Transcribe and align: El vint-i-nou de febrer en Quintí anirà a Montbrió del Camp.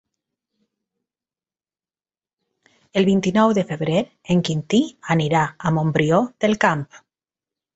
El 3.01 3.07
vint-i-nou 3.09 3.55
de 3.59 3.65
febrer 3.73 4.01
en 4.37 4.41
Quintí 4.49 4.81
anirà 5.17 5.45
a 5.71 5.75
Montbrió 5.77 6.23
del 6.47 6.59
Camp. 6.67 6.83